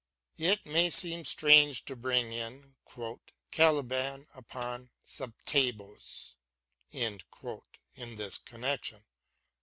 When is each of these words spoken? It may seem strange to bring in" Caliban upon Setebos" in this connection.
It 0.39 0.65
may 0.65 0.89
seem 0.89 1.25
strange 1.25 1.85
to 1.85 1.95
bring 1.95 2.33
in" 2.33 2.73
Caliban 3.51 4.25
upon 4.33 4.89
Setebos" 5.05 6.37
in 6.91 7.21
this 8.15 8.39
connection. 8.39 9.03